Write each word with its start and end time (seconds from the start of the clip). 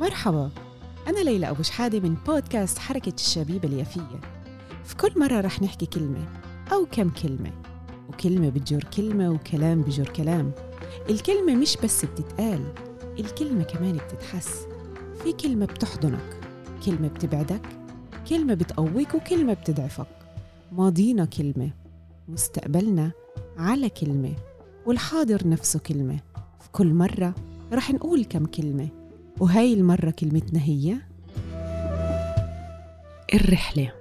مرحبا. 0.00 0.50
أنا 1.08 1.18
ليلى 1.18 1.50
أبو 1.50 1.62
شحادة 1.62 2.00
من 2.00 2.14
بودكاست 2.26 2.78
حركة 2.78 3.12
الشبيبة 3.14 3.68
اليافية. 3.68 4.20
في 4.84 4.96
كل 4.96 5.20
مرة 5.20 5.40
رح 5.40 5.62
نحكي 5.62 5.86
كلمة 5.86 6.28
أو 6.72 6.86
كم 6.92 7.10
كلمة 7.10 7.52
وكلمة 8.08 8.48
بتجر 8.48 8.84
كلمة 8.96 9.30
وكلام 9.30 9.82
بجر 9.82 10.08
كلام. 10.08 10.52
الكلمة 11.10 11.54
مش 11.54 11.76
بس 11.84 12.04
بتتقال 12.04 12.72
الكلمة 13.18 13.62
كمان 13.62 13.96
بتتحس. 13.96 14.66
في 15.22 15.32
كلمة 15.32 15.66
بتحضنك 15.66 16.40
كلمة 16.86 17.08
بتبعدك 17.08 17.62
كلمة 18.28 18.54
بتقويك 18.54 19.14
وكلمة 19.14 19.52
بتضعفك. 19.54 20.06
ماضينا 20.72 21.24
كلمة 21.24 21.70
مستقبلنا 22.28 23.10
على 23.58 23.88
كلمة 23.88 24.32
والحاضر 24.86 25.48
نفسه 25.48 25.78
كلمة. 25.78 26.16
في 26.60 26.68
كل 26.72 26.94
مرة 26.94 27.34
رح 27.72 27.90
نقول 27.90 28.24
كم 28.24 28.46
كلمة 28.46 28.88
وهاي 29.40 29.74
المرة 29.74 30.10
كلمتنا 30.10 30.60
هي؟ 30.62 30.96
الرحلة. 33.34 33.92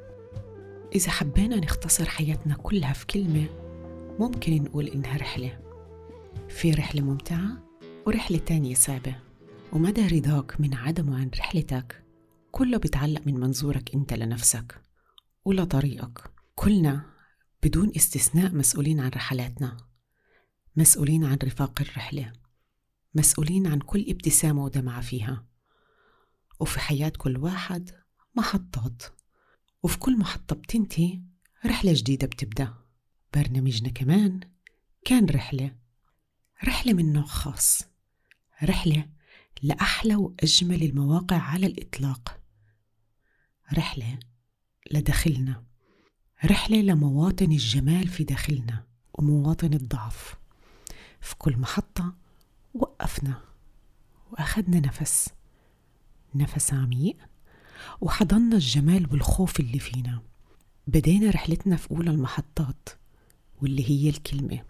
إذا 0.95 1.12
حبينا 1.12 1.55
نختصر 1.55 2.05
حياتنا 2.05 2.55
كلها 2.55 2.93
في 2.93 3.05
كلمة 3.05 3.45
ممكن 4.20 4.63
نقول 4.63 4.88
إنها 4.88 5.17
رحلة. 5.17 5.59
في 6.49 6.71
رحلة 6.71 7.02
ممتعة 7.02 7.63
ورحلة 8.07 8.38
تانية 8.38 8.76
صعبة 8.76 9.16
ومدى 9.73 10.07
رضاك 10.07 10.62
من 10.62 10.73
عدم 10.73 11.13
عن 11.13 11.29
رحلتك 11.40 12.04
كله 12.52 12.77
بيتعلق 12.77 13.21
من 13.27 13.40
منظورك 13.40 13.95
أنت 13.95 14.13
لنفسك 14.13 14.81
ولطريقك 15.45 16.31
كلنا 16.55 17.02
بدون 17.63 17.91
استثناء 17.95 18.55
مسؤولين 18.55 18.99
عن 18.99 19.09
رحلاتنا 19.09 19.77
مسؤولين 20.76 21.26
عن 21.26 21.38
رفاق 21.43 21.81
الرحلة. 21.81 22.45
مسؤولين 23.15 23.67
عن 23.67 23.79
كل 23.79 24.05
ابتسامة 24.09 24.63
ودمعة 24.63 25.01
فيها. 25.01 25.45
وفي 26.59 26.79
حياة 26.79 27.09
كل 27.09 27.37
واحد 27.37 27.91
محطات. 28.35 29.03
وفي 29.84 29.98
كل 29.98 30.17
محطة 30.17 30.55
بتنتهي 30.55 31.21
رحلة 31.65 31.93
جديدة 31.93 32.27
بتبدأ. 32.27 32.73
برنامجنا 33.34 33.90
كمان 33.90 34.40
كان 35.05 35.25
رحلة. 35.25 35.75
رحلة 36.63 36.93
من 36.93 37.13
نوع 37.13 37.25
خاص. 37.25 37.81
رحلة 38.63 39.09
لأحلى 39.63 40.15
وأجمل 40.15 40.84
المواقع 40.84 41.37
على 41.37 41.68
الإطلاق. 41.68 42.40
رحلة 43.73 44.20
لداخلنا. 44.91 45.63
رحلة 46.45 46.81
لمواطن 46.81 47.51
الجمال 47.51 48.07
في 48.07 48.23
داخلنا 48.23 48.87
ومواطن 49.13 49.73
الضعف. 49.73 50.35
في 51.21 51.35
كل 51.35 51.57
محطة 51.57 52.24
وقفنا 53.05 53.41
وأخدنا 54.31 54.79
نفس 54.79 55.29
نفس 56.35 56.73
عميق 56.73 57.15
وحضنا 58.01 58.55
الجمال 58.55 59.07
والخوف 59.12 59.59
اللي 59.59 59.79
فينا. 59.79 60.21
بدينا 60.87 61.29
رحلتنا 61.29 61.75
في 61.75 61.91
أولى 61.91 62.09
المحطات 62.09 62.89
واللي 63.62 63.89
هي 63.89 64.09
الكلمة 64.09 64.62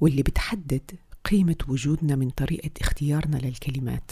واللي 0.00 0.22
بتحدد 0.22 0.90
قيمة 1.24 1.56
وجودنا 1.68 2.16
من 2.16 2.30
طريقة 2.30 2.70
اختيارنا 2.80 3.36
للكلمات. 3.36 4.10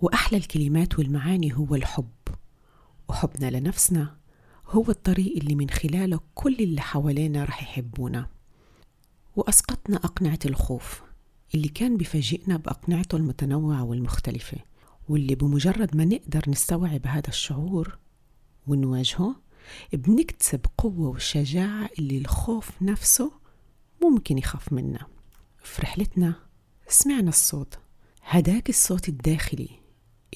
وأحلى 0.00 0.38
الكلمات 0.38 0.98
والمعاني 0.98 1.56
هو 1.56 1.74
الحب 1.74 2.14
وحبنا 3.08 3.50
لنفسنا 3.50 4.16
هو 4.68 4.84
الطريق 4.88 5.36
اللي 5.36 5.54
من 5.54 5.70
خلاله 5.70 6.20
كل 6.34 6.54
اللي 6.54 6.80
حوالينا 6.80 7.44
رح 7.44 7.62
يحبونا. 7.62 8.26
وأسقطنا 9.36 9.96
أقنعة 9.96 10.38
الخوف. 10.44 11.05
اللي 11.54 11.68
كان 11.68 11.96
بفاجئنا 11.96 12.56
بأقنعته 12.56 13.16
المتنوعة 13.16 13.84
والمختلفة 13.84 14.58
واللي 15.08 15.34
بمجرد 15.34 15.96
ما 15.96 16.04
نقدر 16.04 16.50
نستوعب 16.50 17.06
هذا 17.06 17.28
الشعور 17.28 17.98
ونواجهه 18.66 19.36
بنكتسب 19.92 20.60
قوة 20.78 21.08
وشجاعة 21.08 21.90
اللي 21.98 22.18
الخوف 22.18 22.82
نفسه 22.82 23.32
ممكن 24.02 24.38
يخاف 24.38 24.72
منا. 24.72 25.06
في 25.64 25.82
رحلتنا 25.82 26.34
سمعنا 26.88 27.28
الصوت 27.28 27.78
هداك 28.22 28.68
الصوت 28.68 29.08
الداخلي 29.08 29.68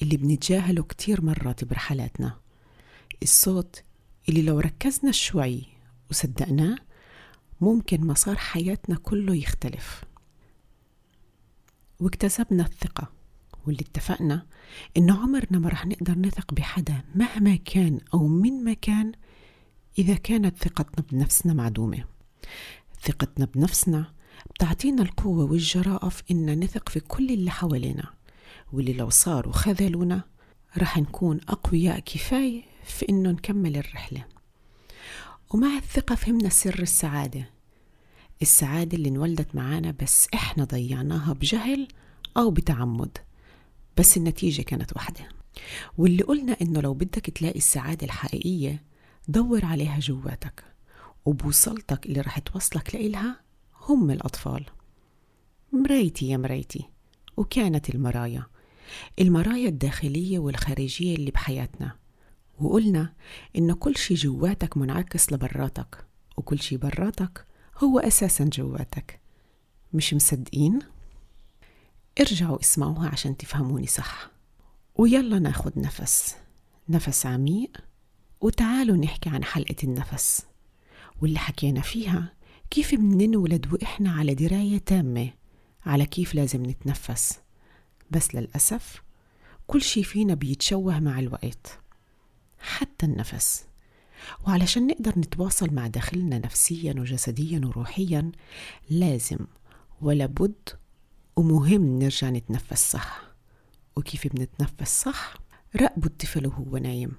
اللي 0.01 0.17
بنتجاهله 0.17 0.83
كتير 0.83 1.21
مرات 1.21 1.63
برحلاتنا. 1.63 2.39
الصوت 3.23 3.83
اللي 4.29 4.41
لو 4.41 4.59
ركزنا 4.59 5.11
شوي 5.11 5.63
وصدقناه 6.09 6.75
ممكن 7.61 8.07
مسار 8.07 8.35
حياتنا 8.35 8.95
كله 8.95 9.35
يختلف. 9.35 10.03
واكتسبنا 12.01 12.63
الثقة 12.63 13.11
واللي 13.65 13.81
اتفقنا 13.81 14.45
إن 14.97 15.11
عمرنا 15.11 15.59
ما 15.59 15.69
رح 15.69 15.85
نقدر 15.85 16.17
نثق 16.17 16.53
بحدا 16.53 17.03
مهما 17.15 17.55
كان 17.55 17.99
أو 18.13 18.27
من 18.27 18.63
مكان 18.63 19.11
إذا 19.97 20.13
كانت 20.13 20.57
ثقتنا 20.57 21.05
بنفسنا 21.11 21.53
معدومة. 21.53 22.03
ثقتنا 23.01 23.45
بنفسنا 23.45 24.13
بتعطينا 24.55 25.01
القوة 25.03 25.51
والجراءة 25.51 26.09
في 26.09 26.23
إن 26.31 26.59
نثق 26.59 26.89
في 26.89 26.99
كل 26.99 27.29
اللي 27.29 27.51
حوالينا 27.51 28.13
واللي 28.73 28.93
لو 28.93 29.09
صاروا 29.09 29.53
خذلونا 29.53 30.21
رح 30.77 30.97
نكون 30.97 31.39
أقوياء 31.49 31.99
كفاية 31.99 32.63
في 32.83 33.09
إنه 33.09 33.31
نكمل 33.31 33.77
الرحلة. 33.77 34.25
ومع 35.53 35.77
الثقة 35.77 36.15
فهمنا 36.15 36.49
سر 36.49 36.79
السعادة 36.81 37.49
السعادة 38.41 38.97
اللي 38.97 39.09
انولدت 39.09 39.55
معانا 39.55 39.91
بس 40.01 40.27
إحنا 40.33 40.63
ضيعناها 40.63 41.33
بجهل 41.33 41.87
أو 42.37 42.51
بتعمد. 42.51 43.17
بس 43.97 44.17
النتيجة 44.17 44.61
كانت 44.61 44.93
واحدة. 44.95 45.29
واللي 45.97 46.23
قلنا 46.23 46.57
إنه 46.61 46.81
لو 46.81 46.93
بدك 46.93 47.29
تلاقي 47.29 47.57
السعادة 47.57 48.05
الحقيقية 48.05 48.83
دور 49.27 49.65
عليها 49.65 49.99
جواتك. 49.99 50.63
وبوصلتك 51.25 52.05
اللي 52.05 52.21
رح 52.21 52.39
توصلك 52.39 52.95
لإلها 52.95 53.39
هم 53.87 54.11
الأطفال. 54.11 54.65
مرايتي 55.73 56.29
يا 56.29 56.37
مرايتي 56.37 56.89
وكانت 57.37 57.89
المرايا. 57.89 58.45
المرايا 59.19 59.69
الداخلية 59.69 60.39
والخارجية 60.39 61.15
اللي 61.15 61.31
بحياتنا. 61.31 61.95
وقلنا 62.59 63.13
إنه 63.55 63.75
كل 63.75 63.97
شي 63.97 64.13
جواتك 64.13 64.77
منعكس 64.77 65.33
لبراتك. 65.33 66.05
وكل 66.37 66.59
شي 66.59 66.77
براتك 66.77 67.45
هو 67.83 67.99
أساسا 67.99 68.43
جواتك. 68.45 69.19
مش 69.93 70.13
مصدقين؟ 70.13 70.79
ارجعوا 72.19 72.59
اسمعوها 72.59 73.09
عشان 73.09 73.37
تفهموني 73.37 73.87
صح. 73.87 74.29
ويلا 74.95 75.39
ناخد 75.39 75.79
نفس. 75.79 76.35
نفس 76.89 77.25
عميق. 77.25 77.77
وتعالوا 78.41 78.97
نحكي 78.97 79.29
عن 79.29 79.43
حلقة 79.43 79.75
النفس. 79.83 80.45
واللي 81.21 81.39
حكينا 81.39 81.81
فيها 81.81 82.33
كيف 82.69 82.95
بننولد 82.95 83.73
وإحنا 83.73 84.11
على 84.11 84.35
دراية 84.35 84.77
تامة 84.77 85.29
على 85.85 86.05
كيف 86.05 86.35
لازم 86.35 86.65
نتنفس. 86.65 87.39
بس 88.11 88.35
للأسف 88.35 89.01
كل 89.67 89.81
شي 89.81 90.03
فينا 90.03 90.33
بيتشوه 90.33 90.99
مع 90.99 91.19
الوقت. 91.19 91.79
حتى 92.59 93.05
النفس. 93.05 93.70
وعلشان 94.47 94.87
نقدر 94.87 95.19
نتواصل 95.19 95.73
مع 95.73 95.87
داخلنا 95.87 96.39
نفسيا 96.39 96.93
وجسديا 96.97 97.61
وروحيا 97.65 98.31
لازم 98.89 99.39
ولا 100.01 100.25
بد 100.25 100.69
ومهم 101.35 101.99
نرجع 101.99 102.29
نتنفس 102.29 102.91
صح. 102.91 103.21
وكيف 103.97 104.27
بنتنفس 104.27 105.01
صح؟ 105.01 105.35
راقبوا 105.75 106.09
الطفل 106.09 106.47
وهو 106.47 106.77
نايم 106.77 107.11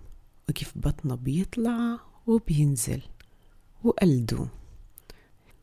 وكيف 0.48 0.72
بطنه 0.76 1.14
بيطلع 1.14 2.00
وبينزل. 2.26 3.02
وقلدوا 3.84 4.46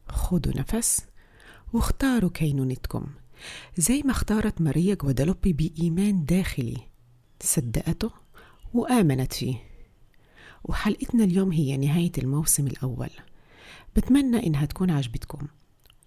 خدوا 0.07 0.53
نفس 0.57 1.01
واختاروا 1.73 2.29
كينونتكم. 2.29 3.07
زي 3.77 4.01
ما 4.01 4.11
اختارت 4.11 4.61
ماريا 4.61 4.95
جوادالوبي 4.95 5.53
بإيمان 5.53 6.25
داخلي 6.25 6.77
صدقته 7.41 8.11
وآمنت 8.73 9.33
فيه. 9.33 9.68
وحلقتنا 10.63 11.23
اليوم 11.23 11.51
هي 11.51 11.77
نهاية 11.77 12.11
الموسم 12.17 12.67
الأول. 12.67 13.09
بتمنى 13.95 14.47
إنها 14.47 14.65
تكون 14.65 14.91
عجبتكم. 14.91 15.47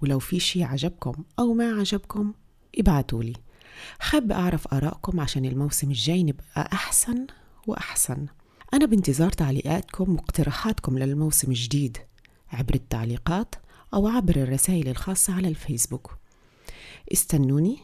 ولو 0.03 0.19
في 0.19 0.41
شي 0.41 0.65
عجبكم 0.65 1.25
أو 1.39 1.55
ما 1.55 1.73
عجبكم 1.73 2.33
ابعتولي. 2.79 3.33
حابة 3.99 4.35
أعرف 4.35 4.75
آرائكم 4.75 5.21
عشان 5.21 5.45
الموسم 5.45 5.91
الجاي 5.91 6.23
نبقى 6.23 6.73
أحسن 6.73 7.27
وأحسن. 7.67 8.27
أنا 8.75 8.87
بانتظار 8.87 9.31
تعليقاتكم 9.33 10.13
واقتراحاتكم 10.15 10.99
للموسم 10.99 11.51
الجديد 11.51 11.99
عبر 12.51 12.75
التعليقات 12.75 13.55
أو 13.95 14.07
عبر 14.07 14.37
الرسائل 14.37 14.89
الخاصة 14.89 15.35
على 15.35 15.49
الفيسبوك. 15.49 16.17
استنوني. 17.13 17.79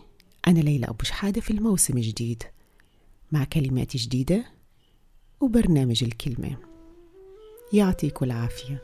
أنا 0.47 0.59
ليلى 0.61 0.87
أبو 0.87 1.05
شحادة 1.05 1.41
في 1.41 1.51
الموسم 1.51 1.97
الجديد. 1.97 2.43
مع 3.33 3.45
كلمات 3.45 3.97
جديدة 3.97 4.45
وبرنامج 5.41 6.05
الكلمة. 6.05 6.57
يعطيكم 7.73 8.25
العافية. 8.25 8.83